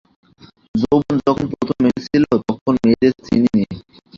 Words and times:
যৌবন 0.75 1.15
যখন 1.21 1.45
প্রথম 1.53 1.79
এসেছিল 1.89 2.23
তখনও 2.41 2.79
মেয়েদের 2.81 3.13
চিনি 3.25 3.49
নি। 3.55 3.63